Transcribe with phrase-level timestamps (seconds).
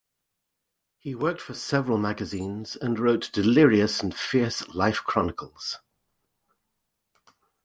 [0.97, 5.77] He worked for several magazines and wrote delirious and fierce life-chronicles.